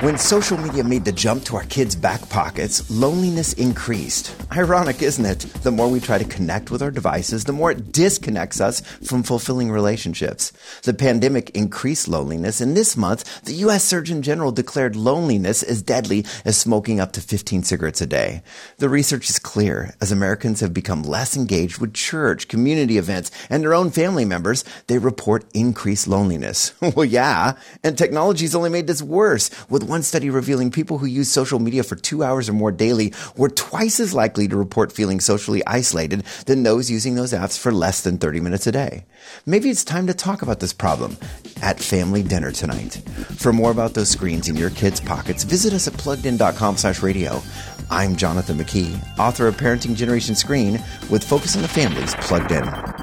When 0.00 0.16
social 0.16 0.56
media 0.56 0.84
made 0.84 1.04
the 1.04 1.10
jump 1.10 1.42
to 1.46 1.56
our 1.56 1.64
kids' 1.64 1.96
back 1.96 2.28
pockets, 2.28 2.88
loneliness 2.88 3.54
increased. 3.54 4.32
Ironic, 4.52 5.02
isn't 5.02 5.26
it? 5.26 5.40
The 5.64 5.72
more 5.72 5.88
we 5.88 5.98
try 5.98 6.18
to 6.18 6.24
connect 6.24 6.70
with 6.70 6.82
our 6.82 6.92
devices, 6.92 7.42
the 7.42 7.52
more 7.52 7.72
it 7.72 7.90
disconnects 7.90 8.60
us 8.60 8.80
from 8.80 9.24
fulfilling 9.24 9.72
relationships. 9.72 10.52
The 10.84 10.94
pandemic 10.94 11.50
increased 11.50 12.06
loneliness, 12.06 12.60
and 12.60 12.76
this 12.76 12.96
month, 12.96 13.42
the 13.42 13.54
U.S. 13.54 13.82
Surgeon 13.82 14.22
General 14.22 14.52
declared 14.52 14.94
loneliness 14.94 15.64
as 15.64 15.82
deadly 15.82 16.24
as 16.44 16.56
smoking 16.56 17.00
up 17.00 17.10
to 17.14 17.20
15 17.20 17.64
cigarettes 17.64 18.00
a 18.00 18.06
day. 18.06 18.42
The 18.76 18.88
research 18.88 19.28
is 19.28 19.40
clear. 19.40 19.96
As 20.00 20.12
Americans 20.12 20.60
have 20.60 20.72
become 20.72 21.02
less 21.02 21.36
engaged 21.36 21.78
with 21.78 21.92
church, 21.92 22.46
community 22.46 22.98
events, 22.98 23.32
and 23.50 23.64
their 23.64 23.74
own 23.74 23.90
family 23.90 24.24
members, 24.24 24.64
they 24.86 24.98
report 24.98 25.44
increased 25.54 26.06
loneliness. 26.06 26.72
well, 26.94 27.04
yeah, 27.04 27.54
and 27.82 27.98
technology's 27.98 28.54
only 28.54 28.70
made 28.70 28.86
this 28.86 29.02
worse 29.02 29.50
with 29.68 29.87
one 29.88 30.02
study 30.02 30.28
revealing 30.30 30.70
people 30.70 30.98
who 30.98 31.06
use 31.06 31.30
social 31.30 31.58
media 31.58 31.82
for 31.82 31.96
two 31.96 32.22
hours 32.22 32.48
or 32.48 32.52
more 32.52 32.70
daily 32.70 33.12
were 33.36 33.48
twice 33.48 33.98
as 33.98 34.12
likely 34.12 34.46
to 34.46 34.56
report 34.56 34.92
feeling 34.92 35.18
socially 35.18 35.66
isolated 35.66 36.22
than 36.46 36.62
those 36.62 36.90
using 36.90 37.14
those 37.14 37.32
apps 37.32 37.58
for 37.58 37.72
less 37.72 38.02
than 38.02 38.18
30 38.18 38.40
minutes 38.40 38.66
a 38.66 38.72
day. 38.72 39.06
Maybe 39.46 39.70
it's 39.70 39.84
time 39.84 40.06
to 40.06 40.14
talk 40.14 40.42
about 40.42 40.60
this 40.60 40.72
problem 40.72 41.16
at 41.62 41.80
family 41.80 42.22
dinner 42.22 42.52
tonight. 42.52 43.02
For 43.36 43.52
more 43.52 43.70
about 43.70 43.94
those 43.94 44.10
screens 44.10 44.48
in 44.48 44.56
your 44.56 44.70
kids' 44.70 45.00
pockets, 45.00 45.44
visit 45.44 45.72
us 45.72 45.88
at 45.88 45.94
pluggedin.com 45.94 46.76
slash 46.76 47.02
radio. 47.02 47.42
I'm 47.90 48.16
Jonathan 48.16 48.58
McKee, 48.58 49.18
author 49.18 49.46
of 49.46 49.56
Parenting 49.56 49.96
Generation 49.96 50.34
Screen 50.34 50.74
with 51.10 51.24
Focus 51.24 51.56
on 51.56 51.62
the 51.62 51.68
Family's 51.68 52.14
Plugged 52.16 52.52
In. 52.52 52.97